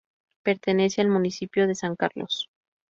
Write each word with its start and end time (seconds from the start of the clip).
Pertenece 0.41 1.01
al 1.01 1.09
municipio 1.11 1.67
de 1.67 1.75
San 1.75 1.95
Carlos. 1.95 2.49